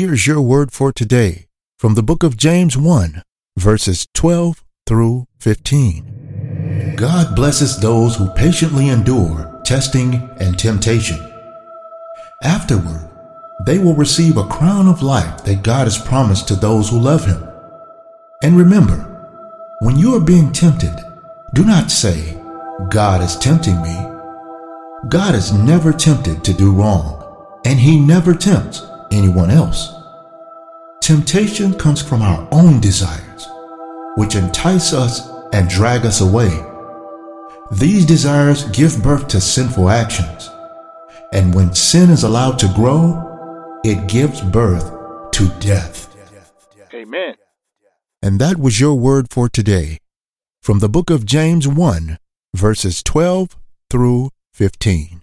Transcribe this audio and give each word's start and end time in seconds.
Here's 0.00 0.28
your 0.28 0.40
word 0.40 0.70
for 0.70 0.92
today 0.92 1.48
from 1.76 1.94
the 1.94 2.04
book 2.04 2.22
of 2.22 2.36
James 2.36 2.78
1, 2.78 3.20
verses 3.56 4.06
12 4.14 4.62
through 4.86 5.24
15. 5.40 6.94
God 6.96 7.34
blesses 7.34 7.80
those 7.80 8.14
who 8.14 8.30
patiently 8.34 8.90
endure 8.90 9.60
testing 9.64 10.30
and 10.38 10.56
temptation. 10.56 11.18
Afterward, 12.44 13.10
they 13.66 13.80
will 13.80 13.96
receive 13.96 14.36
a 14.36 14.46
crown 14.46 14.86
of 14.86 15.02
life 15.02 15.42
that 15.42 15.64
God 15.64 15.88
has 15.88 15.98
promised 15.98 16.46
to 16.46 16.54
those 16.54 16.90
who 16.90 17.00
love 17.00 17.26
Him. 17.26 17.42
And 18.44 18.56
remember, 18.56 18.98
when 19.80 19.96
you 19.96 20.14
are 20.14 20.20
being 20.20 20.52
tempted, 20.52 20.96
do 21.54 21.64
not 21.64 21.90
say, 21.90 22.40
God 22.88 23.20
is 23.20 23.36
tempting 23.36 23.82
me. 23.82 23.96
God 25.08 25.34
is 25.34 25.52
never 25.52 25.92
tempted 25.92 26.44
to 26.44 26.54
do 26.54 26.70
wrong, 26.70 27.60
and 27.64 27.80
He 27.80 27.98
never 27.98 28.32
tempts 28.32 28.87
anyone 29.10 29.50
else. 29.50 29.92
Temptation 31.00 31.72
comes 31.74 32.02
from 32.02 32.22
our 32.22 32.46
own 32.52 32.80
desires, 32.80 33.48
which 34.16 34.34
entice 34.34 34.92
us 34.92 35.28
and 35.52 35.68
drag 35.68 36.04
us 36.04 36.20
away. 36.20 36.64
These 37.72 38.06
desires 38.06 38.64
give 38.70 39.02
birth 39.02 39.28
to 39.28 39.40
sinful 39.40 39.90
actions, 39.90 40.50
and 41.32 41.54
when 41.54 41.74
sin 41.74 42.10
is 42.10 42.24
allowed 42.24 42.58
to 42.60 42.72
grow, 42.74 43.80
it 43.84 44.08
gives 44.08 44.40
birth 44.40 44.90
to 45.32 45.48
death. 45.60 46.14
Amen. 46.94 47.34
And 48.22 48.40
that 48.40 48.56
was 48.56 48.80
your 48.80 48.94
word 48.94 49.30
for 49.30 49.48
today 49.48 49.98
from 50.62 50.80
the 50.80 50.88
book 50.88 51.08
of 51.08 51.24
James 51.24 51.68
1, 51.68 52.18
verses 52.54 53.02
12 53.02 53.56
through 53.90 54.30
15. 54.52 55.22